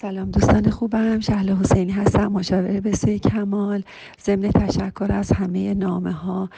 سلام 0.00 0.30
دوستان 0.30 0.70
خوبم. 0.70 1.20
شهل 1.20 1.52
حسینی 1.52 1.92
هستم 1.92 2.26
مشاور 2.26 2.80
بسوی 2.80 3.18
کمال. 3.18 3.82
ضمن 4.24 4.50
تشکر 4.50 5.12
از 5.12 5.32
همه 5.32 5.74
نامه 5.74 6.12
ها 6.12 6.50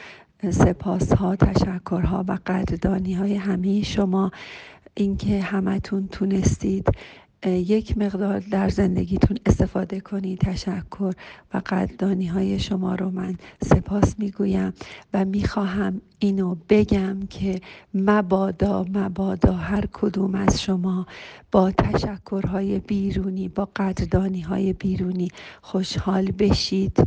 سپاس 0.49 1.13
ها 1.13 1.35
تشکر 1.35 2.01
ها 2.01 2.25
و 2.27 2.37
قدردانی 2.45 3.13
های 3.13 3.35
همه 3.35 3.81
شما. 3.81 4.31
اینکه 4.93 5.41
همتون 5.41 6.07
تونستید 6.07 6.87
یک 7.49 7.97
مقدار 7.97 8.39
در 8.39 8.69
زندگیتون 8.69 9.37
استفاده 9.45 9.99
کنید 9.99 10.39
تشکر 10.39 11.13
و 11.53 11.61
قدردانی 11.65 12.27
های 12.27 12.59
شما 12.59 12.95
رو 12.95 13.11
من 13.11 13.35
سپاس 13.61 14.19
می‌گویم 14.19 14.73
و 15.13 15.25
می‌خواهم 15.25 16.01
اینو 16.19 16.55
بگم 16.69 17.19
که 17.29 17.61
مبادا 17.93 18.85
مبادا 18.93 19.53
هر 19.53 19.85
کدوم 19.93 20.35
از 20.35 20.61
شما 20.61 21.07
با 21.51 21.71
تشکرهای 21.71 22.79
بیرونی 22.79 23.49
با 23.49 23.69
قدردانی 23.75 24.41
های 24.41 24.73
بیرونی 24.73 25.27
خوشحال 25.61 26.31
بشید. 26.31 26.97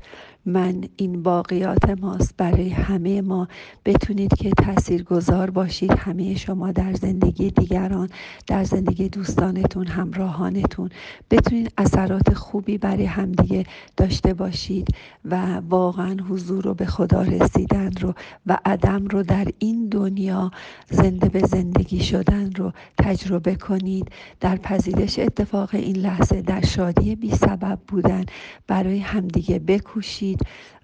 من 0.47 0.85
این 0.97 1.23
باقیات 1.23 1.91
ماست 1.91 2.35
برای 2.37 2.69
همه 2.69 3.21
ما. 3.21 3.49
بتونید 3.85 4.35
که 4.35 4.51
تأثیر 4.51 5.03
گذار 5.03 5.51
باشید 5.51 5.93
همه 5.93 6.35
شما 6.35 6.73
در 6.73 6.93
زندگی 6.93 7.51
دیگران 7.51 8.09
در 8.47 8.65
زندگی 8.65 9.09
دوستانتون 9.09 9.87
همراهانتون. 10.27 10.91
بتونید 11.31 11.73
اثرات 11.79 12.35
خوبی 12.35 12.79
برای 12.79 13.05
همدیگه 13.05 13.65
داشته 13.97 14.35
باشید 14.35 14.89
و 15.25 15.57
واقعا 15.57 16.17
حضور 16.29 16.65
رو 16.65 16.75
به 16.75 16.87
خدا 16.87 17.23
رسیدن 17.23 17.91
رو 18.01 18.15
و 18.47 18.59
عدم 18.65 19.07
رو 19.07 19.23
در 19.23 19.47
این 19.59 19.89
دنیا 19.89 20.51
زنده 20.91 21.29
به 21.29 21.41
زندگی 21.41 22.01
شدن 22.01 22.53
رو 22.53 22.73
تجربه 22.99 23.55
کنید. 23.55 24.11
در 24.41 24.57
پذیرش 24.57 25.19
اتفاق 25.19 25.69
این 25.73 25.97
لحظه 25.97 26.43
در 26.43 26.65
شادی 26.65 27.17
بی 27.17 27.31
سبب 27.31 27.79
بودن 27.89 28.25
برای 28.67 28.99
همدیگه 28.99 29.59
بکوشید 29.59 30.41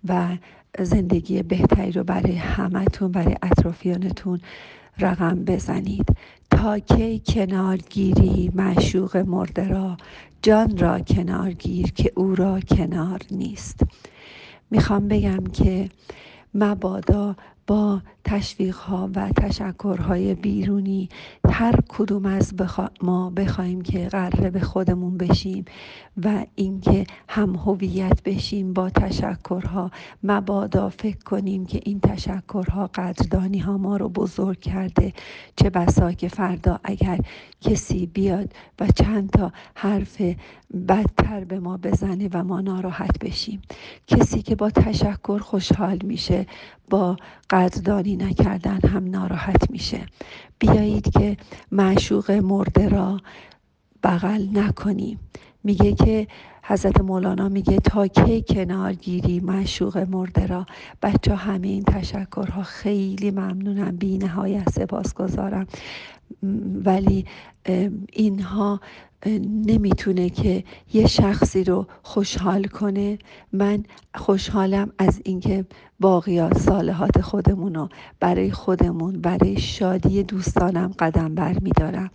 و 0.09 0.37
زندگی 0.79 1.43
بهتری 1.43 1.93
رو 1.93 2.05
برای 2.05 2.37
همتون 2.37 3.13
برای 3.13 3.37
اطرافیانتون 3.43 4.41
رقم 4.99 5.45
بزنید. 5.45 6.17
تا 6.51 6.79
کی 6.79 7.23
کنار 7.27 7.77
گیری 7.77 8.51
معشوق 8.55 9.17
مرده 9.17 9.69
را 9.69 9.97
جان 10.43 10.79
را 10.79 11.01
کنار 11.01 11.53
گیر 11.53 11.93
که 11.93 12.13
او 12.17 12.35
را 12.35 12.61
کنار 12.61 13.21
نیست. 13.31 13.81
می‌خوام 14.71 15.09
بگم 15.09 15.45
که 15.45 15.89
مبادا 16.55 17.37
با 17.73 18.01
تشویق 18.25 18.77
ها 18.77 19.11
و 19.15 19.29
تشکرهای 19.29 20.35
بیرونی 20.35 21.09
هر 21.51 21.75
کدوم 21.89 22.27
از 22.27 22.55
ما 23.03 23.31
بخوایم 23.31 23.81
که 23.81 24.09
قراره 24.09 24.51
به 24.51 24.61
خودمون 24.61 25.17
بشیم 25.17 25.65
و 26.25 26.45
اینکه 26.55 27.07
هم 27.29 27.55
هویت 27.57 28.23
بشیم 28.25 28.73
با 28.73 28.91
تشکرها 28.91 29.91
مبادا 30.23 30.89
فکر 30.89 31.25
کنیم 31.25 31.67
که 31.67 31.81
این 31.85 32.01
تشکرها 32.01 32.91
قدردانی 32.95 33.59
ها 33.59 33.79
ما 33.79 33.97
رو 33.97 34.09
بزرگ 34.09 34.61
کرده. 34.61 35.13
چه 35.57 35.71
بسا 35.71 36.13
که 36.13 36.29
فردا 36.29 36.81
اگر 36.85 37.19
کسی 37.61 38.07
بیاد 38.07 38.53
و 38.81 38.87
چند 38.87 39.31
تا 39.31 39.53
حرف 39.75 40.23
بدتر 40.89 41.45
به 41.45 41.61
ما 41.61 41.77
بزنه 41.77 42.29
و 42.33 42.45
ما 42.45 42.61
ناراحت 42.61 43.19
بشیم. 43.19 43.63
کسی 44.07 44.43
که 44.43 44.57
با 44.57 44.71
تشکر 44.71 45.39
خوشحال 45.39 45.99
میشه 46.05 46.47
با 46.91 47.17
قدردانی 47.63 48.17
نکردن 48.17 48.81
هم 48.89 49.11
ناراحت 49.11 49.71
میشه. 49.71 50.07
بیایید 50.59 51.11
که 51.11 51.37
معشوق 51.73 52.31
مرده 52.31 52.89
را 52.89 53.21
بغل 54.03 54.47
نکنیم. 54.53 55.21
میگه 55.65 55.95
که 55.95 56.27
حضرت 56.65 57.01
مولانا 57.01 57.49
میگه 57.49 57.77
تا 57.77 58.07
کی 58.07 58.45
کنار 58.49 58.93
گیری 58.93 59.41
معشوق 59.41 59.99
مرده 59.99 60.47
را؟ 60.47 60.67
بچه 61.03 61.35
همه 61.35 61.69
این 61.69 61.85
تشکرها 61.85 62.63
خیلی 62.63 63.31
ممنونم. 63.31 63.97
بی 63.97 64.19
نهایت 64.19 64.71
سپاس 64.71 65.15
گذارم 65.15 65.67
ولی 66.85 67.25
اینها 68.13 68.81
نمی‌تونه 69.67 70.31
که 70.31 70.65
یه 70.93 71.07
شخصی 71.07 71.65
رو 71.65 71.87
خوشحال 72.03 72.65
کنه. 72.65 73.19
من 73.53 73.85
خوشحالم 74.15 74.93
از 74.99 75.21
اینکه 75.25 75.65
باقیات 76.01 76.59
صالحات 76.59 77.21
خودمون 77.21 77.75
رو 77.75 77.89
برای 78.21 78.51
خودمون 78.51 79.21
برای 79.21 79.61
شادی 79.61 80.23
دوستانم 80.23 80.95
قدم 80.99 81.35
بر 81.35 81.59
میدارم 81.59 82.11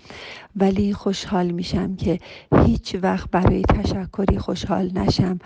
ولی 0.55 0.93
خوشحال 0.93 1.51
میشم 1.51 1.95
که 1.95 2.19
هیچ 2.65 2.95
وقت 3.01 3.31
برای 3.31 3.61
تشکری 3.61 4.37
خوشحال 4.37 4.91
نشم. 4.95 5.39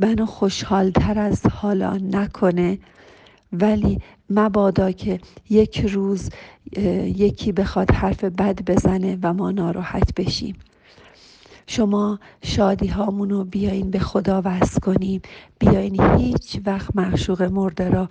منو 0.00 0.26
خوشحالتر 0.26 1.18
از 1.18 1.46
حالا 1.46 1.96
نکنه. 1.96 2.78
ولی 3.52 3.98
مبادا 4.30 4.90
که 4.90 5.20
یک 5.50 5.80
روز 5.80 6.30
یکی 7.16 7.52
بخواد 7.52 7.90
حرف 7.90 8.24
بد 8.24 8.62
بزنه 8.64 9.18
و 9.22 9.32
ما 9.32 9.50
ناراحت 9.50 10.14
بشیم. 10.14 10.54
شما 11.66 12.18
شادی 12.42 12.86
هامون 12.86 13.30
رو 13.30 13.44
بیاین 13.44 13.90
به 13.90 13.98
خدا 13.98 14.42
وست 14.44 14.80
کنیم. 14.80 15.22
بیاین 15.58 16.02
هیچ 16.18 16.60
وقت 16.66 16.96
معشوق 16.96 17.42
مرده 17.42 17.90
را 17.90 18.08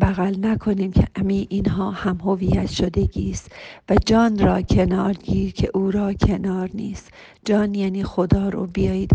بغل 0.00 0.46
نکنیم 0.46 0.92
که 0.92 1.08
امی 1.16 1.46
اینها 1.50 1.90
هم 1.90 2.20
هویت 2.24 2.70
شدگی 2.70 3.30
است 3.30 3.52
و 3.90 3.96
جان 4.06 4.38
را 4.38 4.62
کنار 4.62 5.12
گیر 5.12 5.52
که 5.52 5.70
او 5.74 5.90
را 5.90 6.12
کنار 6.12 6.70
نیست. 6.74 7.10
جان 7.44 7.74
یعنی 7.74 8.04
خدا 8.04 8.48
رو 8.48 8.66
بیایید. 8.66 9.10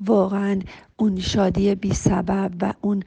واقعا 0.00 0.60
اون 0.96 1.20
شادی 1.20 1.74
بی 1.74 1.94
سبب 1.94 2.50
و 2.60 2.74
اون 2.80 3.02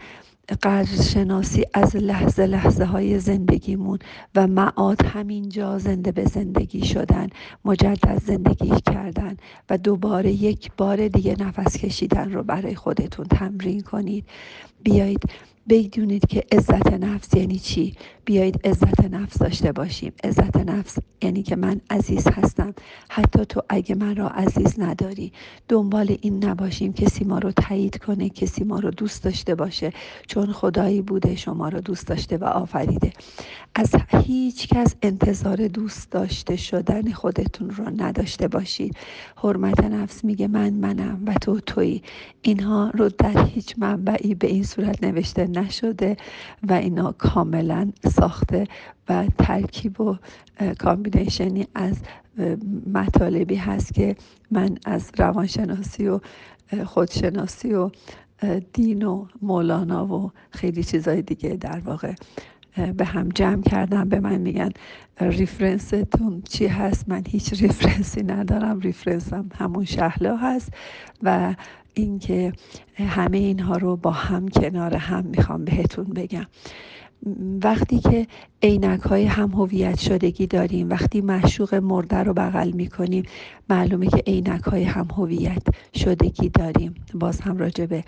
قدرشناسی 0.64 1.66
از 1.74 1.96
لحظه 1.96 2.46
لحظه 2.46 2.86
های 2.86 3.20
زندگیمون 3.20 4.00
و 4.36 4.48
معاد 4.48 5.06
همینجا 5.06 5.78
زنده 5.80 6.12
به 6.12 6.26
زندگی 6.26 6.86
شدن 6.86 7.28
مجدد 7.66 8.22
زندگی 8.26 8.74
کردن 8.92 9.38
و 9.70 9.78
دوباره 9.78 10.32
یک 10.32 10.72
بار 10.78 11.08
دیگه 11.08 11.36
نفس 11.40 11.78
کشیدن 11.78 12.34
رو 12.34 12.44
برای 12.44 12.76
خودتون 12.76 13.26
تمرین 13.26 13.82
کنید. 13.82 14.26
بیایید 14.84 15.24
بدونید 15.70 16.28
که 16.28 16.44
عزت 16.52 16.94
نفس 16.94 17.34
یعنی 17.34 17.60
چی؟ 17.60 17.96
بیایید 18.26 18.68
عزت 18.68 19.02
نفس 19.12 19.38
داشته 19.38 19.72
باشیم. 19.72 20.14
عزت 20.24 20.58
نفس 20.58 20.98
یعنی 21.22 21.44
که 21.44 21.56
من 21.56 21.82
عزیز 21.90 22.28
هستم. 22.28 22.74
حتی 23.10 23.46
تو 23.46 23.62
اگه 23.70 23.96
من 23.96 24.16
را 24.16 24.30
عزیز 24.30 24.80
نداری 24.80 25.32
دنبال 25.68 26.18
این 26.22 26.46
نباشیم 26.46 26.94
کسی 26.94 27.24
ما 27.24 27.40
رو 27.40 27.52
تایید 27.52 27.98
کنه 27.98 28.30
کسی 28.30 28.64
ما 28.64 28.80
رو 28.80 28.92
دوست 28.92 29.24
داشته 29.24 29.56
باشه. 29.56 29.94
چون 30.28 30.52
خدایی 30.52 31.02
بوده 31.02 31.36
شما 31.36 31.70
رو 31.70 31.82
دوست 31.82 32.08
داشته 32.08 32.38
و 32.38 32.44
آفریده. 32.44 33.14
از 33.76 33.96
هیچ 34.08 34.68
کس 34.68 34.96
انتظار 35.02 35.68
دوست 35.68 36.12
داشته 36.12 36.56
شدن 36.56 37.12
خودتون 37.12 37.70
رو 37.70 37.86
نداشته 37.98 38.48
باشید. 38.48 38.98
حرمت 39.36 39.84
نفس 39.84 40.24
میگه 40.24 40.48
من 40.48 40.74
منم 40.74 41.24
و 41.28 41.34
تو 41.34 41.60
تویی. 41.60 42.04
اینها 42.42 42.92
رو 42.94 43.10
در 43.10 43.46
هیچ 43.46 43.76
منبعی 43.78 44.36
به 44.36 44.48
این 44.48 44.64
صورت 44.64 45.04
نوشته 45.04 45.48
نشده 45.58 46.18
و 46.64 46.74
اینا 46.74 47.12
کاملا 47.12 47.92
ساخته 48.16 48.68
و 49.10 49.26
ترکیب 49.38 50.02
و 50.02 50.18
combination 50.80 51.60
ی 51.60 51.68
از 51.76 51.98
مطالبی 52.94 53.56
هست 53.56 53.94
که 53.94 54.16
من 54.52 54.78
از 54.86 55.12
روانشناسی 55.18 56.08
و 56.08 56.20
خودشناسی 56.86 57.74
و 57.74 57.90
دین 58.74 59.04
و 59.04 59.26
مولانا 59.42 60.06
و 60.08 60.32
خیلی 60.52 60.84
چیزای 60.84 61.22
دیگه 61.22 61.50
در 61.50 61.80
واقع 61.80 62.14
به 62.98 63.06
هم 63.06 63.30
جمع 63.30 63.62
کردم 63.62 64.10
به 64.10 64.20
من 64.20 64.38
میگن 64.38 64.70
reference 65.20 66.11
تون 66.11 66.42
چی 66.50 66.68
هست؟ 66.68 67.10
من 67.10 67.24
هیچ 67.28 67.54
reference 67.62 68.18
ی 68.18 68.24
ندارم. 68.24 68.80
reference 68.80 69.43
م 69.43 69.50
همون 69.56 69.86
شهلا 69.86 70.38
هست 70.38 70.74
و 71.24 71.56
اینکه 71.94 72.54
همه 72.96 73.38
اینها 73.38 73.78
رو 73.78 73.96
با 73.96 74.12
هم 74.12 74.48
کنار 74.48 74.96
هم 74.96 75.26
می‌خوام 75.26 75.66
بهتون 75.66 76.06
بگم. 76.06 76.46
وقتی 77.64 78.00
که 78.00 78.28
عینک 78.64 79.02
های 79.02 79.26
هم 79.26 79.52
هویت 79.52 80.00
شدگی 80.00 80.48
داریم 80.48 80.90
وقتی 80.90 81.22
مشوق 81.22 81.76
مرده 81.76 82.18
رو 82.18 82.34
بغل 82.34 82.72
می‌کنیم 82.72 83.24
معلومه 83.70 84.08
که 84.08 84.24
عینک 84.28 84.64
های 84.64 84.84
هم 84.84 85.08
هویت 85.18 85.64
شدگی 85.96 86.50
داریم. 86.50 86.96
باز 87.14 87.42
هم 87.42 87.58
راجع 87.58 87.86
به 87.86 88.04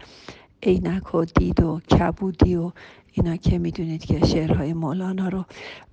عینک 0.63 1.15
و 1.15 1.25
دید 1.25 1.63
و 1.63 1.79
کبودی 1.79 2.55
و 2.55 2.71
اینا 3.13 3.35
که 3.35 3.59
می‌دونید 3.59 4.05
که 4.05 4.25
شعرهای 4.25 4.73
مولانا 4.73 5.29
رو. 5.29 5.45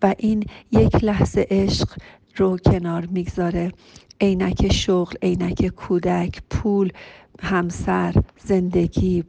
و 0.02 0.14
این 0.18 0.44
یک 0.72 1.04
لحظه 1.04 1.46
عشق 1.50 1.88
رو 2.36 2.56
کنار 2.56 3.06
می‌گذاره. 3.06 3.72
عینک 4.20 4.72
شغل 4.72 5.16
عینک 5.22 5.66
کودک 5.66 6.42
پول 6.50 6.92
همسر 7.40 8.14
زندگی 8.38 9.24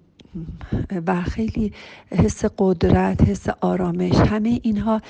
و 1.08 1.22
خیلی 1.22 1.74
حس 2.12 2.46
قدرت 2.58 3.22
حس 3.22 3.50
آرامش 3.62 4.16
همه 4.16 4.60
اینها 4.64 5.02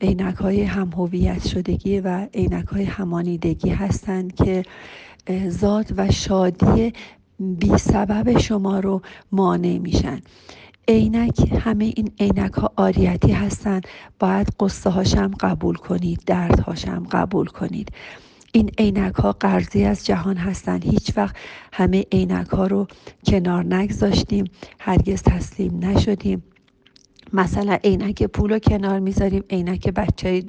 عینک 0.00 0.34
های 0.36 0.62
هم 0.62 0.90
هویت 0.96 1.48
شدگی 1.48 2.00
و 2.00 2.26
عینک 2.34 2.66
های 2.66 2.84
همانیدگی 2.84 3.70
هستند 3.70 4.34
که 4.34 4.62
ذات 5.48 5.92
و 5.96 6.10
شادی 6.10 6.92
بی 7.38 7.78
سبب 7.78 8.38
شما 8.38 8.80
رو 8.80 9.02
مانع 9.32 9.78
میشن. 9.78 10.20
عینک 10.88 11.52
همه 11.60 11.84
این 11.84 12.12
عینک 12.20 12.52
ها 12.52 12.72
آریتی 12.76 13.32
هستند. 13.32 13.86
باید 14.18 14.48
قصه 14.60 14.90
هاشم 14.90 15.30
قبول 15.40 15.74
کنید 15.74 16.22
درد 16.26 16.60
هاشم 16.60 17.06
قبول 17.10 17.46
کنید. 17.46 17.92
این 18.52 18.70
عینک 18.78 19.14
ها 19.14 19.32
قرضی 19.32 19.84
از 19.84 20.06
جهان 20.06 20.36
هستند. 20.36 20.84
هیچ 20.84 21.12
وقت 21.16 21.36
همه 21.72 22.04
عینک 22.12 22.48
ها 22.48 22.66
رو 22.66 22.86
کنار 23.26 23.74
نگذاشتیم. 23.74 24.44
هرگز 24.80 25.22
تسلیم 25.22 25.84
نشدیم. 25.84 26.42
مثلا 27.32 27.78
عینک 27.84 28.22
پول 28.22 28.50
رو 28.50 28.58
کنار 28.58 28.98
می‌ذاریم 28.98 29.44
عینک 29.50 29.88
بچه 29.88 30.42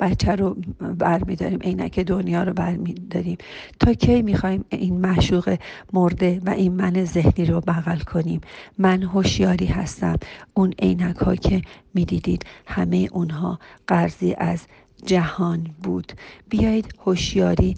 بچه 0.00 0.34
رو 0.34 0.56
برمیداریم 0.98 1.58
عینک 1.58 1.98
دنیا 1.98 2.42
رو 2.42 2.52
برمیداریم. 2.52 3.38
تا 3.80 3.92
کی 3.92 4.22
می‌خوایم 4.22 4.64
این 4.68 5.00
معشوق 5.00 5.56
مرده 5.92 6.40
و 6.46 6.50
این 6.50 6.72
من 6.72 7.04
ذهنی 7.04 7.44
رو 7.46 7.60
بغل 7.60 7.98
کنیم؟ 7.98 8.40
من 8.78 9.02
هوشیاری 9.02 9.66
هستم. 9.66 10.16
اون 10.54 10.72
عینک 10.78 11.16
ها 11.16 11.36
که 11.36 11.62
می‌دیدید 11.94 12.46
همه 12.66 13.08
اونها 13.12 13.58
قرضی 13.86 14.34
از 14.38 14.66
جهان 15.06 15.74
بود. 15.82 16.12
بیایید 16.50 16.94
هوشیاری 16.98 17.76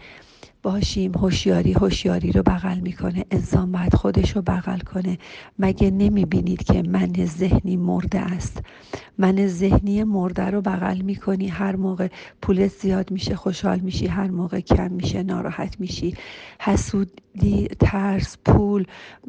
باشیم 0.64 1.12
هوشیاری 1.14 1.72
هوشیاری 1.72 2.32
رو 2.32 2.42
بغل 2.42 2.80
می‌کنه. 2.80 3.24
انسان 3.30 3.72
باید 3.72 3.94
خودش 3.94 4.36
رو 4.36 4.42
بغل 4.42 4.78
کنه. 4.78 5.18
مگه 5.58 5.90
نمی‌بینید 5.90 6.62
که 6.64 6.82
من 6.82 7.12
ذهنی 7.24 7.76
مرده 7.76 8.20
است؟ 8.20 8.62
من 9.18 9.46
ذهنی 9.46 10.04
مرده 10.04 10.50
رو 10.50 10.60
بغل 10.60 11.00
می‌کنی. 11.00 11.48
هر 11.48 11.76
موقع 11.76 12.08
پولت 12.42 12.70
زیاد 12.70 13.10
میشه 13.10 13.36
خوشحال 13.36 13.78
میشی. 13.80 14.06
هر 14.06 14.30
موقع 14.30 14.60
کم 14.60 14.90
میشه 14.90 15.22
ناراحت 15.22 15.80
میشی. 15.80 16.14
حسودی 16.60 17.68
ترس 17.80 18.36
پول 18.44 18.84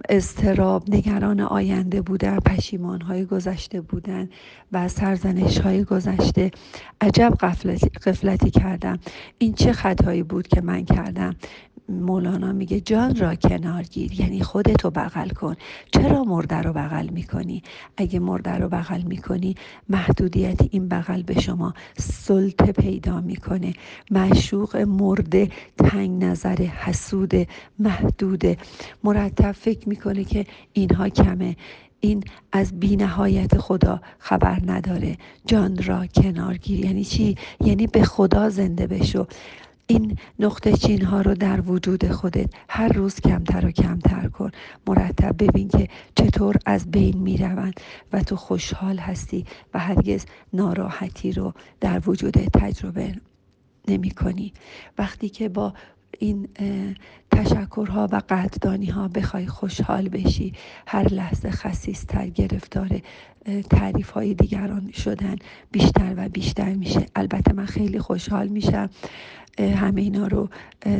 استراب 0.09 0.83
نگران 0.89 1.39
آینده 1.39 2.01
بودن 2.01 2.39
پشیمان 2.39 3.01
های 3.01 3.25
گذشته 3.25 3.81
بودن 3.81 4.29
و 4.71 4.87
سرزنش 4.87 5.57
های 5.57 5.83
گذشته. 5.83 6.51
عجب 7.01 7.33
قفلتی, 7.39 7.89
قفلتی 7.89 8.49
کردم. 8.49 8.99
این 9.37 9.53
چه 9.53 9.73
خطایی 9.73 10.23
بود 10.23 10.47
که 10.47 10.61
من 10.61 10.85
کردم؟ 10.85 11.24
مولانا 11.89 12.51
میگه 12.53 12.81
جان 12.81 13.15
را 13.15 13.35
کنار 13.35 13.83
گیر 13.83 14.21
یعنی 14.21 14.41
خودتو 14.41 14.89
بغل 14.89 15.29
کن. 15.29 15.55
چرا 15.91 16.23
مرده 16.23 16.55
رو 16.55 16.73
بغل 16.73 17.09
می‌کنی؟ 17.09 17.63
اگه 17.97 18.19
مرده 18.19 18.51
رو 18.51 18.69
بغل 18.69 19.01
می‌کنی 19.01 19.55
محدودیت 19.89 20.59
این 20.71 20.87
بغل 20.89 21.21
به 21.23 21.41
شما 21.41 21.73
سلطه 21.97 22.71
پیدا 22.71 23.21
می‌کنه. 23.21 23.73
معشوق 24.11 24.77
مرده 24.77 25.49
تنگ 25.77 26.23
نظر 26.23 26.55
حسود 26.55 27.33
محدود. 27.79 28.43
مرتب 29.03 29.51
فکر 29.51 29.89
می‌کنه 29.89 30.23
که 30.23 30.45
اینها 30.73 31.09
کمه. 31.09 31.55
این 31.99 32.23
از 32.51 32.79
بینهایت 32.79 33.57
خدا 33.57 34.01
خبر 34.19 34.59
نداره. 34.65 35.17
جان 35.45 35.83
را 35.83 36.05
کنار 36.07 36.57
گیر. 36.57 36.85
یعنی 36.85 37.03
چی؟ 37.03 37.35
یعنی 37.61 37.87
به 37.87 38.03
خدا 38.03 38.49
زنده 38.49 38.87
بشو. 38.87 39.27
این 39.87 40.17
نقطه 40.39 40.73
چین 40.73 41.01
ها 41.05 41.21
رو 41.21 41.33
در 41.33 41.61
وجود 41.61 42.11
خودت 42.11 42.49
هر 42.69 42.87
روز 42.87 43.19
کمتر 43.19 43.65
و 43.65 43.71
کمتر 43.71 44.27
کن. 44.27 44.51
مرتب 44.87 45.35
ببین 45.39 45.67
که 45.67 45.87
چطور 46.15 46.55
از 46.65 46.91
بین 46.91 47.17
می 47.17 47.37
روند 47.37 47.73
و 48.13 48.23
تو 48.23 48.35
خوشحال 48.35 48.97
هستی 48.97 49.45
و 49.73 49.79
هرگز 49.79 50.25
ناراحتی 50.53 51.31
رو 51.31 51.53
در 51.79 52.01
وجود 52.09 52.33
تجربه 52.33 53.15
نمی 53.87 54.11
کنی 54.11 54.53
وقتی 54.97 55.29
که 55.29 55.49
با 55.49 55.73
این 56.19 56.47
تشکرها 57.31 58.07
و 58.11 58.21
قدردانی 58.29 58.85
ها 58.85 59.07
بخوای 59.07 59.47
خوشحال 59.47 60.09
بشی. 60.09 60.53
هر 60.87 61.13
لحظه 61.13 61.51
خصیصتر 61.51 62.27
گرفتار 62.27 63.01
تعریف 63.69 64.09
های 64.09 64.33
دیگران 64.33 64.91
شدن 64.91 65.35
بیشتر 65.71 66.13
و 66.17 66.29
بیشتر 66.29 66.73
میشه. 66.73 67.05
البته 67.15 67.53
من 67.53 67.65
خیلی 67.65 67.99
خوشحال 67.99 68.47
میشم. 68.47 68.89
همه 69.59 70.01
اینا 70.01 70.27
رو 70.27 70.49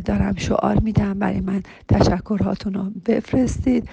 دارم 0.05 0.35
شعار 0.35 0.79
میدم. 0.79 1.19
برای 1.19 1.39
من 1.39 1.63
تشکرهاتون 1.87 2.73
رو 2.73 2.83
بفرستید. 3.05 3.89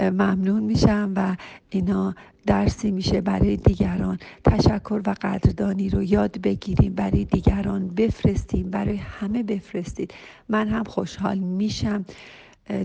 ممنون 0.00 0.62
میشم 0.62 1.12
و 1.16 1.36
اینا 1.70 2.14
درسی 2.46 2.90
میشه 2.90 3.20
برای 3.20 3.56
دیگران. 3.56 4.18
تشکر 4.44 5.02
و 5.06 5.14
قدردانی 5.22 5.88
رو 5.88 6.02
یاد 6.02 6.40
بگیریم 6.40 6.94
برای 6.94 7.24
دیگران 7.24 7.88
بفرستیم 7.88 8.70
برای 8.70 8.96
همه 8.96 9.42
بفرستید. 9.42 10.14
من 10.48 10.68
هم 10.68 10.84
خوشحال 10.84 11.38
میشم. 11.38 12.04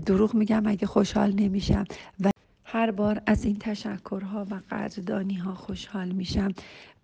دروغ 0.06 0.34
میگم 0.34 0.66
اگه 0.66 0.86
خوشحال 0.86 1.32
نمیشم. 1.32 1.84
و 2.20 2.30
هر 2.72 2.90
بار 2.90 3.22
از 3.26 3.44
این 3.44 3.56
تشکرها 3.60 4.46
و 4.50 4.60
قدردانی 4.70 5.34
ها 5.34 5.54
خوشحال 5.54 6.08
میشم. 6.08 6.52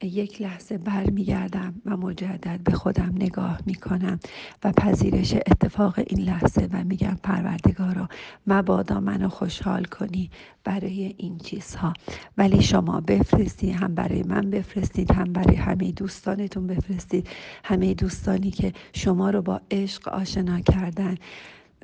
یک 0.02 0.42
لحظه 0.42 0.78
برمیگردم 0.78 1.74
و 1.86 1.96
مجدد 1.96 2.60
به 2.64 2.72
خودم 2.72 3.12
نگاه 3.14 3.60
می‌کنم 3.66 4.20
و 4.64 4.72
پذیرش 4.72 5.34
اتفاق 5.34 5.98
این 6.06 6.20
لحظه 6.20 6.68
و 6.72 6.84
میگم 6.84 7.16
پروردگارا 7.22 8.08
مبادا 8.46 9.00
منو 9.00 9.28
خوشحال 9.28 9.84
کنی 9.84 10.30
برای 10.64 11.14
این 11.16 11.38
چیزها. 11.38 11.92
ولی 12.38 12.62
شما 12.62 13.00
بفرستید 13.00 13.74
هم 13.74 13.94
برای 13.94 14.22
من 14.22 14.50
بفرستید 14.50 15.12
هم 15.12 15.32
برای 15.32 15.56
همه 15.56 15.92
دوستانتون 15.92 16.66
بفرستید. 16.66 17.28
همه 17.64 17.94
دوستانی 17.94 18.50
که 18.50 18.72
شما 18.92 19.30
رو 19.30 19.42
با 19.42 19.60
عشق 19.70 20.08
آشنا 20.08 20.60
کردن 20.60 21.14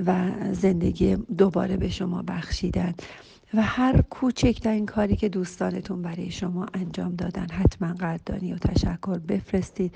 و 0.06 0.30
زندگی 0.52 1.16
دوباره 1.16 1.76
به 1.76 1.88
شما 1.88 2.22
بخشیدن. 2.22 2.94
و 3.54 3.62
هر 3.62 4.02
کوچکترین 4.02 4.86
کاری 4.86 5.16
که 5.16 5.28
دوستانتون 5.28 6.02
برای 6.02 6.30
شما 6.30 6.66
انجام 6.74 7.16
دادن 7.16 7.46
حتما 7.48 7.92
قدردانی 7.92 8.52
و 8.52 8.58
تشکر 8.58 9.18
بفرستید. 9.18 9.94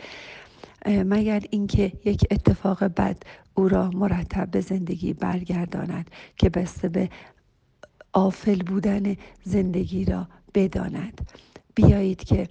مگر 0.87 1.43
اینکه 1.51 1.93
یک 2.05 2.27
اتفاق 2.31 2.85
بد 2.85 3.17
او 3.55 3.69
را 3.69 3.91
مرتب 3.91 4.51
به 4.51 4.61
زندگی 4.61 5.13
برگرداند 5.13 6.11
که 6.37 6.51
بسته 6.51 6.89
به 6.89 7.11
آفل 8.13 8.63
بودن 8.63 9.17
زندگی 9.45 10.05
را 10.05 10.29
بداند. 10.55 11.31
بیایید 11.75 12.25
که 12.25 12.49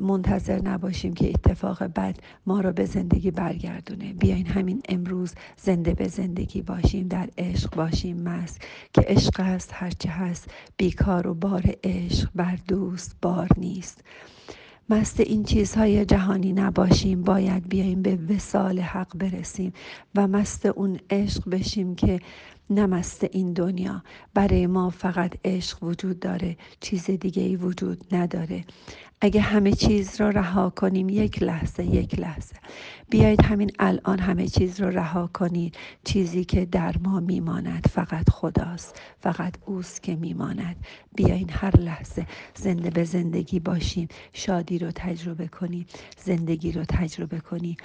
منتظر 0.00 0.62
نباشیم 0.62 1.14
که 1.14 1.28
اتفاق 1.28 1.82
بد 1.82 2.16
ما 2.46 2.60
رو 2.60 2.72
به 2.72 2.84
زندگی 2.84 3.30
برگردونه. 3.30 4.12
بیاین 4.12 4.46
همین 4.46 4.82
امروز 4.88 5.34
زنده 5.56 5.94
به 5.94 6.08
زندگی 6.08 6.62
باشیم 6.62 7.08
در 7.08 7.28
عشق 7.38 7.74
باشیم. 7.74 8.22
مست 8.22 8.60
که 8.92 9.00
عشق 9.06 9.40
است 9.40 9.70
هرچه 9.72 10.10
هست 10.10 10.50
بیکار 10.76 11.26
و 11.26 11.34
بار 11.34 11.62
عشق 11.84 12.28
بر 12.34 12.58
دوست 12.68 13.16
بار 13.22 13.48
نیست. 13.56 14.04
مست 14.90 15.20
این 15.20 15.44
چیزهای 15.44 16.04
جهانی 16.04 16.52
نباشیم 16.52 17.22
باید 17.22 17.68
بیایم 17.68 18.02
به 18.02 18.18
وسال 18.28 18.78
حق 18.78 19.16
برسیم 19.16 19.72
و 20.14 20.26
مست 20.26 20.66
اون 20.66 20.98
عشق 21.10 21.50
بشیم 21.50 21.94
که 21.94 22.20
نمست 22.70 23.24
این 23.32 23.52
دنیا. 23.52 24.02
برای 24.34 24.66
ما 24.66 24.90
فقط 24.90 25.34
عشق 25.44 25.82
وجود 25.82 26.20
داره 26.20 26.56
چیز 26.80 27.10
دیگه 27.10 27.42
ای 27.42 27.56
وجود 27.56 28.14
نداره. 28.14 28.64
اگه 29.20 29.40
همه 29.40 29.72
چیز 29.72 30.20
رو 30.20 30.26
رها 30.26 30.70
کنیم 30.70 31.08
یک 31.08 31.42
لحظه 31.42 31.84
یک 31.84 32.18
لحظه. 32.18 32.56
بیایید 33.10 33.42
همین 33.42 33.70
الان 33.78 34.18
همه 34.18 34.48
چیز 34.48 34.80
رو 34.80 34.90
رها 34.90 35.30
کنید. 35.34 35.76
چیزی 36.04 36.44
که 36.44 36.66
در 36.66 36.94
ما 37.04 37.20
میماند 37.20 37.86
فقط 37.90 38.30
خداست. 38.30 39.00
فقط 39.20 39.54
اوست 39.66 40.02
که 40.02 40.16
میماند. 40.16 40.76
بیاین 41.14 41.50
هر 41.50 41.76
لحظه 41.76 42.26
زنده 42.54 42.90
به 42.90 43.04
زندگی 43.04 43.60
باشیم. 43.60 44.08
شادی 44.32 44.78
رو 44.78 44.90
تجربه 44.94 45.48
کنیم. 45.48 45.86
زندگی 46.24 46.72
رو 46.72 46.84
تجربه 46.84 47.40
کنیم. 47.40 47.76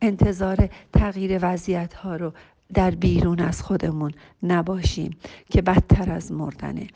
انتظار 0.00 0.68
تغییر 0.92 1.38
وضعیت 1.42 1.94
ها 1.94 2.16
رو 2.16 2.32
در 2.74 2.90
بیرون 2.90 3.40
از 3.40 3.62
خودمون 3.62 4.12
نباشیم 4.42 5.16
که 5.50 5.62
بدتر 5.62 6.12
از 6.12 6.32
مردنه. 6.32 6.86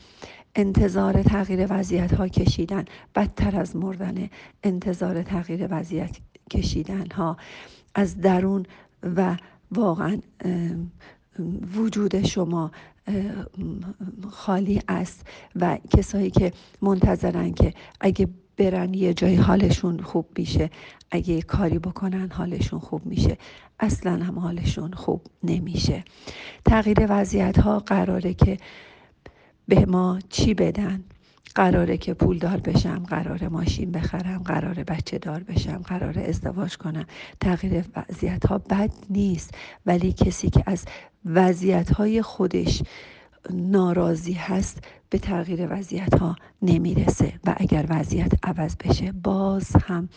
انتظار 0.55 1.23
تغییر 1.23 1.67
وضعیت 1.71 2.15
ها 2.15 2.29
کشیدن 2.29 2.85
بدتر 3.15 3.61
از 3.61 3.77
مردن 3.77 4.29
انتظار 4.63 5.23
تغییر 5.23 5.69
وضعیت 5.71 6.19
کشیدن 6.51 7.07
ها 7.11 7.37
از 7.95 8.21
درون 8.21 8.67
و 9.17 9.37
واقعا 9.71 10.19
وجود 11.77 12.27
شما 12.27 12.71
خالی 14.31 14.83
است 14.89 15.27
و 15.57 15.79
کسایی 15.91 16.31
که 16.31 16.53
منتظرن 16.83 17.53
که 17.53 17.75
اگه 18.01 18.29
برن 18.57 18.95
یه 18.95 19.15
جای 19.15 19.35
حالشون 19.35 20.01
خوب 20.01 20.27
میشه. 20.39 20.71
اگه 21.11 21.43
کاری 21.43 21.79
بکنن 21.79 22.31
حالشون 22.31 22.79
خوب 22.79 23.07
میشه. 23.07 23.39
اصلا 23.81 24.13
هم 24.25 24.39
حالشون 24.39 24.93
خوب 24.93 25.23
نمیشه. 25.43 26.05
تغییر 26.65 27.07
وضعیت 27.09 27.59
ها 27.59 27.79
قراره 27.79 28.35
که 28.35 28.57
به 29.69 29.85
ما 29.87 30.19
چی 30.29 30.55
بدن؟ 30.55 31.05
قراره 31.55 31.97
که 31.97 32.15
پولدار 32.15 32.57
بشم 32.57 32.99
قراره 32.99 33.49
ماشین 33.49 33.93
بخرم 33.93 34.43
قراره 34.43 34.85
بچه 34.85 35.19
دار 35.19 35.43
بشم 35.43 35.77
قراره 35.77 36.23
ازدواج 36.23 36.77
کنم. 36.77 37.07
تغییر 37.41 37.85
وضعیت 37.97 38.47
ها 38.47 38.59
بد 38.59 38.91
نیست. 39.11 39.55
ولی 39.87 40.13
کسی 40.13 40.51
که 40.51 40.63
از 40.67 40.85
وضعیت 41.25 41.93
های 41.93 42.23
خودش 42.23 42.83
ناراضی 43.51 44.33
هست 44.33 44.79
به 45.11 45.19
تغییر 45.19 45.69
وضعیت 45.71 46.15
ها 46.15 46.37
نمی‌رسه. 46.63 47.33
و 47.45 47.55
اگر 47.57 47.87
وضعیت 47.89 48.33
عوض 48.43 48.77
بشه 48.77 49.13
باز 49.13 49.77
هم 49.87 50.09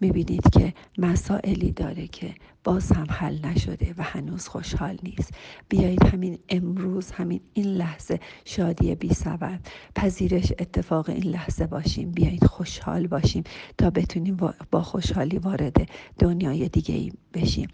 می‌بینید 0.00 0.50
که 0.52 0.74
مسائلی 0.98 1.72
داره 1.72 2.06
که 2.06 2.34
باز 2.64 2.92
هم 2.92 3.06
حل 3.10 3.46
نشده 3.46 3.94
و 3.98 4.02
هنوز 4.02 4.48
خوشحال 4.48 4.98
نیست. 5.02 5.34
بیایید 5.68 6.04
همین 6.04 6.38
امروز 6.48 7.10
همین 7.10 7.40
این 7.52 7.66
لحظه 7.66 8.20
شادی 8.44 8.94
بی 8.94 9.14
سبب 9.14 9.60
پذیرش 9.94 10.52
اتفاق 10.58 11.10
این 11.10 11.24
لحظه 11.24 11.66
باشیم. 11.66 12.12
بیایید 12.12 12.44
خوشحال 12.44 13.06
باشیم 13.06 13.44
تا 13.78 13.90
بتونیم 13.90 14.36
با 14.70 14.82
خوشحالی 14.82 15.38
وارد 15.38 15.90
دنیای 16.18 16.68
دیگه 16.68 16.94
ای 16.94 17.12
بشیم. 17.34 17.68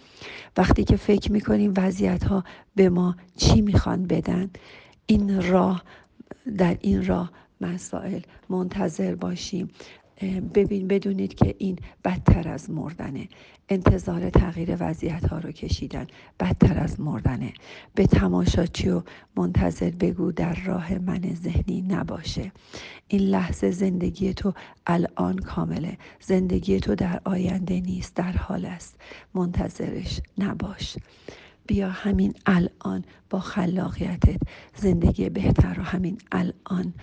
وقتی 0.56 0.84
که 0.84 0.96
فکر 0.96 1.32
می‌کنیم 1.32 1.72
وضعیت 1.76 2.24
ها 2.24 2.44
به 2.76 2.88
ما 2.88 3.16
چی 3.36 3.60
می‌خوان 3.60 4.06
بدن 4.06 4.50
این 5.06 5.42
راه 5.42 5.82
در 6.58 6.76
این 6.80 7.06
راه 7.06 7.32
مسائل 7.60 8.20
منتظر 8.48 9.14
باشیم. 9.14 9.70
ببین 10.54 10.88
بدونید 10.88 11.34
که 11.34 11.54
این 11.58 11.78
بدتر 12.04 12.48
از 12.48 12.70
مردنه. 12.70 13.28
انتظار 13.68 14.30
تغییر 14.30 14.76
وضعیت 14.80 15.26
ها 15.28 15.38
رو 15.38 15.52
کشیدن 15.52 16.06
بدتر 16.40 16.78
از 16.78 17.00
مردنه. 17.00 17.52
به 17.94 18.06
تماشاچی 18.06 18.88
و 18.88 19.02
منتظر 19.36 19.90
بگو 19.90 20.32
در 20.32 20.54
راه 20.64 20.98
من 20.98 21.34
ذهنی 21.34 21.82
نباشه. 21.82 22.52
این 23.08 23.20
لحظه 23.20 23.70
زندگی 23.70 24.34
تو 24.34 24.52
الان 24.86 25.38
کامله. 25.38 25.98
زندگی 26.20 26.80
تو 26.80 26.94
در 26.94 27.20
آینده 27.24 27.80
نیست 27.80 28.14
در 28.14 28.32
حال 28.32 28.64
است. 28.64 29.00
منتظرش 29.34 30.20
نباش. 30.38 30.96
بیا 31.66 31.90
همین 31.90 32.34
الان 32.46 33.04
با 33.30 33.40
خلاقیتت 33.40 34.40
زندگی 34.76 35.28
بهتر 35.28 35.74
رو 35.74 35.82
همین 35.82 36.18
الان 36.32 36.94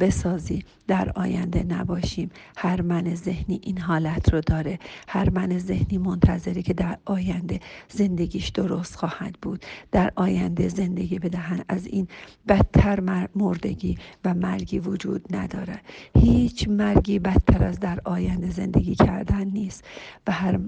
بسازی 0.00 0.64
در 0.88 1.12
آینده 1.14 1.62
نباشیم. 1.62 2.30
هر 2.56 2.80
من 2.80 3.14
ذهنی 3.14 3.60
این 3.62 3.78
حالت 3.78 4.32
رو 4.34 4.40
داره. 4.40 4.78
هر 5.08 5.30
من 5.30 5.58
ذهنی 5.58 5.98
منتظره 5.98 6.62
که 6.62 6.74
در 6.74 6.98
آینده 7.04 7.60
زندگیش 7.88 8.48
درست 8.48 8.96
خواهد 8.96 9.36
بود. 9.42 9.64
در 9.92 10.12
آینده 10.16 10.68
زندگی 10.68 11.18
بدهن. 11.18 11.60
از 11.68 11.86
این 11.86 12.08
بدتر 12.48 13.28
مردگی 13.34 13.98
و 14.24 14.34
مرگی 14.34 14.78
وجود 14.78 15.36
نداره. 15.36 15.80
هیچ 16.18 16.68
مرگی 16.68 17.18
بدتر 17.18 17.64
از 17.64 17.80
در 17.80 18.00
آینده 18.04 18.50
زندگی 18.50 18.94
کردن 18.94 19.44
نیست. 19.44 19.84
و 20.26 20.32
هر 20.32 20.58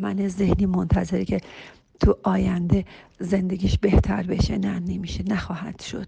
من 0.00 0.28
ذهنی 0.28 0.66
منتظره 0.66 1.24
که 1.24 1.40
تو 2.00 2.16
آینده 2.22 2.84
زندگیش 3.20 3.78
بهتر 3.78 4.22
بشه 4.22 4.58
نه 4.58 4.78
نمیشه 4.78 5.24
نخواهد 5.26 5.82
شد. 5.82 6.06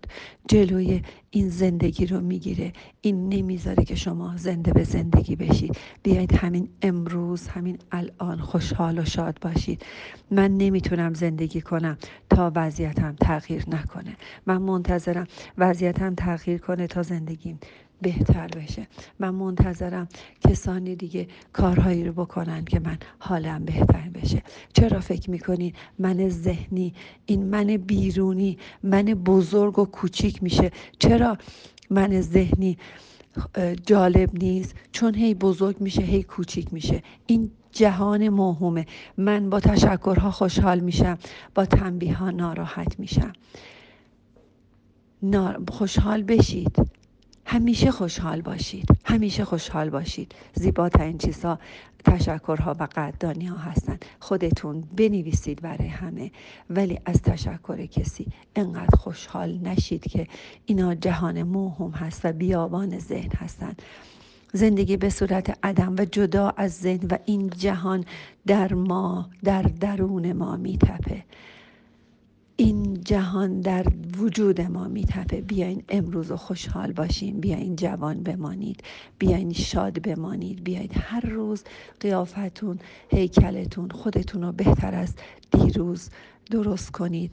جلوی 0.48 1.02
این 1.30 1.48
زندگی 1.48 2.06
رو 2.06 2.20
می‌گیره. 2.20 2.72
این 3.00 3.28
نمی‌ذاره 3.28 3.84
که 3.84 3.94
شما 3.94 4.36
زنده 4.36 4.72
به 4.72 4.84
زندگی 4.84 5.36
بشید. 5.36 5.76
بیایید 6.02 6.32
همین 6.32 6.68
امروز 6.82 7.48
همین 7.48 7.78
الان 7.92 8.38
خوشحال 8.38 8.98
و 8.98 9.04
شاد 9.04 9.38
باشید. 9.40 9.82
من 10.30 10.56
نمی‌تونم 10.56 11.14
زندگی 11.14 11.60
کنم 11.60 11.98
تا 12.30 12.52
وضعیتم 12.54 13.16
تغییر 13.20 13.64
نکنه. 13.68 14.16
من 14.46 14.58
منتظرم 14.58 15.26
وضعیتم 15.58 16.14
تغییر 16.14 16.58
کنه 16.58 16.86
تا 16.86 17.02
زندگیم 17.02 17.58
بهتر 18.02 18.46
بشه. 18.46 18.86
من 19.18 19.30
منتظرم 19.30 20.08
کسانی 20.48 20.96
دیگه 20.96 21.28
کارهایی 21.52 22.04
رو 22.04 22.12
بکنن 22.12 22.64
که 22.64 22.80
من 22.80 22.98
حالم 23.18 23.64
بهتر 23.64 24.08
بشه. 24.14 24.42
چرا 24.72 25.00
فکر 25.00 25.30
می‌کنین 25.30 25.72
من 25.98 26.28
ذهنی 26.28 26.94
این 27.26 27.44
من 27.44 27.66
بیرونی 27.76 28.58
من 28.82 29.02
بزرگ 29.02 29.78
و 29.78 29.84
کوچیک 29.84 30.42
میشه؟ 30.42 30.70
چرا 30.98 31.38
من 31.90 32.20
ذهنی 32.20 32.78
جالب 33.86 34.30
نیست؟ 34.34 34.74
چون 34.92 35.14
هی 35.14 35.34
بزرگ 35.34 35.80
میشه 35.80 36.02
هی 36.02 36.22
کوچیک 36.22 36.72
میشه. 36.72 37.02
این 37.26 37.50
جهان 37.72 38.28
موهومه. 38.28 38.86
من 39.16 39.50
با 39.50 39.60
تشکرها 39.60 40.30
خوشحال 40.30 40.80
میشم 40.80 41.18
با 41.54 41.66
تنبیه 41.66 42.14
ها 42.14 42.30
ناراحت 42.30 43.00
میشم. 43.00 43.32
خوشحال 45.68 46.22
بشید. 46.22 46.99
همیشه 47.50 47.90
خوشحال 47.90 48.40
باشید. 48.40 48.86
همیشه 49.04 49.44
خوشحال 49.44 49.90
باشید. 49.90 50.34
زیباترین 50.54 51.18
چیزها 51.18 51.58
تشکرها 52.04 52.76
و 52.80 52.88
قدردانی 52.96 53.46
ها 53.46 53.56
هستن 53.56 53.98
خودتون 54.20 54.80
بنویسید 54.96 55.62
برای 55.62 55.88
همه. 55.88 56.30
ولی 56.70 56.98
از 57.04 57.22
تشکر 57.22 57.86
کسی 57.86 58.26
انقدر 58.56 58.96
خوشحال 58.96 59.58
نشید 59.58 60.08
که 60.08 60.26
اینا 60.66 60.94
جهان 60.94 61.42
موهوم 61.42 61.90
هست 61.90 62.20
و 62.24 62.32
بیابان 62.32 62.98
ذهن 62.98 63.30
هستند. 63.36 63.82
زندگی 64.52 64.96
به 64.96 65.10
صورت 65.10 65.58
عدم 65.62 65.94
و 65.98 66.04
جدا 66.04 66.52
از 66.56 66.72
ذهن 66.72 67.06
و 67.10 67.18
این 67.24 67.50
جهان 67.50 68.04
در 68.46 68.74
ما 68.74 69.30
در 69.44 69.62
درون 69.62 70.32
ما 70.32 70.56
میتپه. 70.56 71.24
این 72.60 73.00
جهان 73.04 73.60
در 73.60 73.86
وجود 74.18 74.60
ما 74.60 74.88
میتپه. 74.88 75.40
بیاین 75.40 75.82
امروز 75.88 76.32
خوشحال 76.32 76.92
باشین. 76.92 77.40
بیاین 77.40 77.76
جوان 77.76 78.22
بمانید. 78.22 78.82
بیاین 79.18 79.52
شاد 79.52 80.02
بمانید. 80.02 80.64
بیاید 80.64 80.92
هر 80.96 81.20
روز 81.20 81.64
قیافتون 82.00 82.78
هیکلتون 83.10 83.90
خودتون 83.90 84.42
رو 84.42 84.52
بهتر 84.52 84.94
از 84.94 85.14
دیروز 85.50 86.10
درست 86.50 86.90
کنید. 86.90 87.32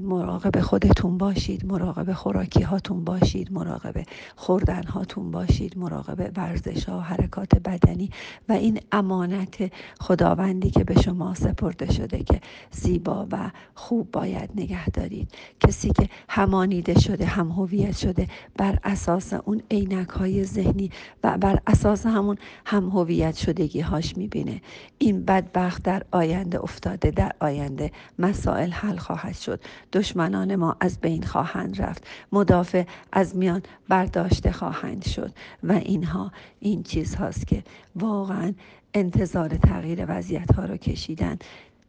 مراقب 0.00 0.60
خودتون 0.60 1.18
باشید 1.18 1.66
مراقب 1.66 2.12
خوراکی 2.12 2.62
هاتون 2.62 3.04
باشید 3.04 3.52
مراقب 3.52 4.02
خوردن 4.36 4.82
هاتون 4.82 5.30
باشید 5.30 5.78
مراقب 5.78 6.32
ورزش 6.36 6.84
ها 6.84 6.98
و 6.98 7.00
حرکات 7.00 7.54
بدنی 7.54 8.10
و 8.48 8.52
این 8.52 8.80
امانت 8.92 9.72
خداوندی 10.00 10.70
که 10.70 10.84
به 10.84 11.00
شما 11.02 11.34
سپرده 11.34 11.92
شده 11.92 12.22
که 12.22 12.40
زیبا 12.70 13.26
و 13.32 13.50
خوب 13.74 14.10
باید 14.10 14.50
نگه 14.56 14.88
دارید. 14.88 15.30
کسی 15.60 15.90
که 15.90 16.08
همانیده 16.28 17.00
شده 17.00 17.26
هم 17.26 17.48
هویت 17.48 17.96
شده 17.96 18.28
بر 18.56 18.78
اساس 18.84 19.32
اون 19.32 19.62
عینک 19.70 20.08
های 20.08 20.44
ذهنی 20.44 20.90
و 21.24 21.38
بر 21.38 21.58
اساس 21.66 22.06
همون 22.06 22.36
هم 22.66 22.88
هویت 22.88 23.36
شدگی 23.36 23.80
هاش 23.80 24.16
می‌بینه. 24.16 24.60
این 24.98 25.24
بدبخت 25.24 25.82
در 25.82 26.02
آینده 26.10 26.62
افتاده 26.62 27.10
در 27.10 27.32
آینده 27.40 27.92
مسائل 28.18 28.70
حل 28.70 28.96
خواهد 28.96 29.34
شد. 29.34 29.57
دشمنان 29.92 30.56
ما 30.56 30.76
از 30.80 31.00
بین 31.00 31.22
خواهند 31.22 31.82
رفت. 31.82 32.06
مدافع 32.32 32.84
از 33.12 33.36
میان 33.36 33.62
برداشته 33.88 34.52
خواهند 34.52 35.04
شد. 35.04 35.32
و 35.62 35.72
اینها 35.72 36.32
این 36.60 36.82
چیز 36.82 37.14
هاست 37.14 37.46
که 37.46 37.62
واقعا 37.96 38.54
انتظار 38.94 39.48
تغییر 39.48 40.04
وضعیت 40.08 40.52
ها 40.52 40.64
رو 40.64 40.76
کشیدن 40.76 41.38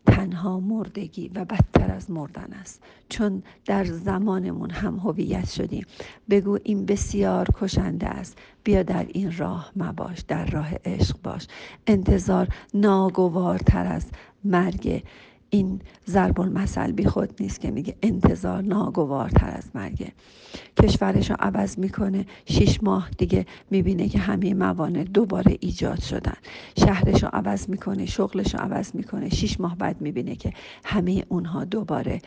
تنها 0.05 0.59
مردگی 0.59 1.31
و 1.35 1.45
بدتر 1.45 1.91
از 1.91 2.11
مردن 2.11 2.53
است. 2.61 2.83
چون 3.09 3.43
در 3.65 3.85
زمانمون 3.85 4.69
هم 4.69 4.97
هویت 4.97 5.49
شدیم. 5.49 5.85
بگو 6.29 6.57
این 6.63 6.85
بسیار 6.85 7.47
کشنده 7.53 8.07
است. 8.07 8.37
بیا 8.63 8.83
در 8.83 9.05
این 9.09 9.37
راه 9.37 9.71
مباش 9.75 10.19
در 10.19 10.45
راه 10.45 10.69
عشق 10.85 11.15
باش. 11.23 11.47
انتظار 11.87 12.47
ناگوارتر 12.73 13.85
از 13.85 14.05
مرگ 14.43 15.03
این 15.49 15.81
ضرب 16.07 16.41
المثل 16.41 16.91
بی 16.91 17.05
خود 17.05 17.33
نیست 17.39 17.59
که 17.61 17.71
میگه 17.71 17.95
انتظار 18.01 18.61
ناگوارتر 18.61 19.49
از 19.49 19.69
مرگه. 19.75 20.11
کشورش 20.83 21.29
رو 21.29 21.35
عوض 21.39 21.79
می‌کنه. 21.79 22.25
شیش 22.45 22.83
ماه 22.83 23.09
دیگه 23.17 23.45
می‌بینه 23.71 24.09
که 24.09 24.19
همه 24.19 24.53
موانع 24.53 25.03
دوباره 25.03 25.57
ایجاد 25.59 26.01
شدن. 26.01 26.37
شهرش 26.79 27.23
رو 27.23 27.29
عوض 27.33 27.69
می‌کنه 27.69 28.05
شغلش 28.05 28.55
رو 28.55 28.59
عوض 28.59 28.95
می‌کنه. 28.95 29.29
شیش 29.29 29.59
ماه 29.59 29.77
بعد 29.77 30.01
می‌بینه 30.01 30.35
که 30.35 30.53
همه 30.85 31.23
اونها 31.29 31.65
دوباره 31.65 32.21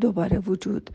دوباره 0.00 0.38
وجود 0.38 0.90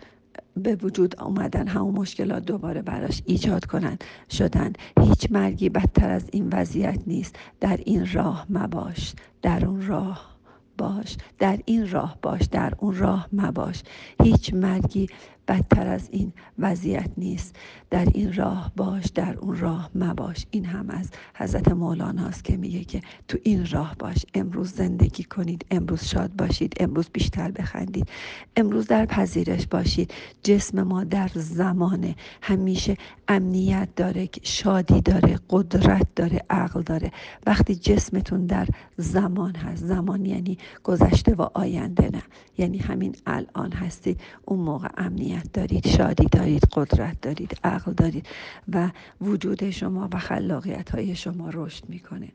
به 0.57 0.75
وجود 0.75 1.15
آمدن 1.15 1.67
همون 1.67 1.95
مشکلات 1.95 2.45
دوباره 2.45 2.81
براش 2.81 3.21
ایجاد 3.25 3.65
کنند 3.65 4.03
شدن. 4.31 4.73
هیچ 5.01 5.31
مرگی 5.31 5.69
بدتر 5.69 6.09
از 6.09 6.23
این 6.31 6.49
وضعیت 6.53 6.99
نیست. 7.07 7.35
در 7.59 7.79
این 7.85 8.13
راه 8.13 8.45
مباش. 8.49 9.13
در 9.41 9.65
اون 9.65 9.87
راه. 9.87 10.38
باش 10.79 11.17
در 11.39 11.59
این 11.65 11.91
راه 11.91 12.17
باش 12.21 12.41
در 12.41 12.73
اون 12.77 12.97
راه 12.97 13.27
مباش. 13.33 13.83
هیچ 14.23 14.53
مرگی 14.53 15.09
بدتر 15.49 15.87
از 15.87 16.09
این 16.11 16.33
وضعیت 16.59 17.09
نیست. 17.17 17.55
در 17.89 18.07
این 18.13 18.33
راه 18.33 18.71
باش 18.75 19.05
در 19.05 19.37
اون 19.37 19.57
راه 19.57 19.89
مباش. 19.95 20.45
این 20.51 20.65
هم 20.65 20.89
از 20.89 21.09
حضرت 21.35 21.71
مولانا 21.71 22.25
است 22.25 22.43
که 22.43 22.57
میگه 22.57 22.83
که 22.83 23.01
تو 23.27 23.37
این 23.43 23.67
راه 23.71 23.95
باش. 23.99 24.25
امروز 24.33 24.71
زندگی 24.71 25.23
کنید 25.23 25.65
امروز 25.71 26.03
شاد 26.03 26.31
باشید 26.35 26.73
امروز 26.79 27.09
بیشتر 27.13 27.51
بخندید. 27.51 28.09
امروز 28.55 28.87
در 28.87 29.05
پذیرش 29.05 29.67
باشید. 29.67 30.13
جسم 30.43 30.83
ما 30.83 31.03
در 31.03 31.29
زمان 31.35 32.15
همیشه 32.41 32.97
امنیت 33.27 33.89
داره 33.95 34.29
شادی 34.43 35.01
داره 35.01 35.39
قدرت 35.49 36.07
داره 36.15 36.41
عقل 36.49 36.81
داره. 36.81 37.11
وقتی 37.45 37.75
جسمتون 37.75 38.45
در 38.45 38.67
زمان 38.97 39.55
هست 39.55 39.85
زمان 39.85 40.25
یعنی 40.25 40.57
گذشته 40.83 41.35
و 41.35 41.47
آینده 41.53 42.09
نه. 42.13 42.23
یعنی 42.57 42.77
همین 42.77 43.15
الان 43.25 43.71
هستید. 43.71 44.21
اون 44.45 44.59
موقع 44.59 44.87
امنیت 44.97 45.38
دارید 45.53 45.87
شادی 45.87 46.25
دارید 46.25 46.63
قدرت 46.71 47.21
دارید 47.21 47.57
عقل 47.63 47.93
دارید 47.93 48.27
و 48.73 48.91
وجود 49.21 49.69
شما 49.69 50.09
و 50.13 50.17
خلاقیت 50.17 50.89
های 50.89 51.15
شما 51.15 51.49
رشد 51.53 51.89
می‌کنه. 51.89 52.29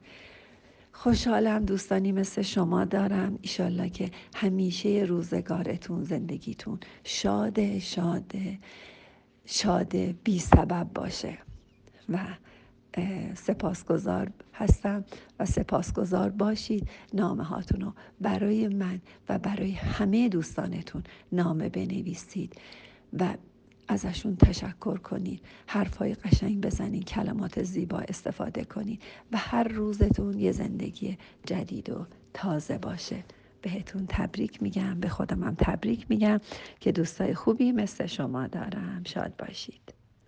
خوشحالم 0.92 1.64
دوستانی 1.64 2.12
مثل 2.12 2.42
شما 2.42 2.84
دارم. 2.84 3.38
ایشالله 3.42 3.88
که 3.88 4.10
همیشه 4.34 4.88
روزگارتون 4.88 6.04
زندگیتون 6.04 6.80
شاده 7.04 7.78
شاده 7.78 8.58
شاده 9.46 10.14
بی 10.24 10.38
سبب 10.38 10.86
باشه. 10.94 11.38
و 12.08 12.18
سپاسگزار 13.34 14.30
هستم 14.54 15.04
و 15.38 15.46
سپاسگزار 15.46 16.30
باشید. 16.30 16.88
نامه 17.14 17.44
هاتون 17.44 17.80
رو 17.80 17.92
برای 18.20 18.68
من 18.68 19.00
و 19.28 19.38
برای 19.38 19.72
همه 19.72 20.28
دوستانتون 20.28 21.02
نامه 21.32 21.68
بنویسید. 21.68 22.54
و 23.20 23.34
ازشون 23.88 24.36
تشکر 24.36 24.98
کنید 24.98 25.40
حرفهای 25.66 26.14
قشنگ 26.14 26.60
بزنید 26.60 27.04
کلمات 27.04 27.62
زیبا 27.62 27.98
استفاده 27.98 28.64
کنید 28.64 29.02
و 29.32 29.36
هر 29.36 29.68
روزتون 29.68 30.38
یه 30.38 30.52
زندگی 30.52 31.18
جدید 31.46 31.90
و 31.90 32.06
تازه 32.34 32.78
باشه. 32.78 33.24
بهتون 33.62 34.06
تبریک 34.08 34.62
میگم 34.62 35.00
به 35.00 35.08
خودم 35.08 35.44
هم 35.44 35.54
تبریک 35.58 36.06
میگم 36.08 36.40
که 36.80 36.92
دوستای 36.92 37.34
خوبی 37.34 37.72
مثل 37.72 38.06
شما 38.06 38.46
دارم. 38.46 39.02
شاد 39.04 39.36
باشید. 39.36 40.03